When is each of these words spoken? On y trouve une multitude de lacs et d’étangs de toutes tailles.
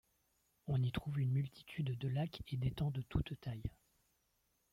On 0.65 0.81
y 0.81 0.91
trouve 0.91 1.19
une 1.19 1.29
multitude 1.29 1.95
de 1.95 2.07
lacs 2.07 2.41
et 2.51 2.57
d’étangs 2.57 2.89
de 2.89 3.03
toutes 3.03 3.39
tailles. 3.39 3.69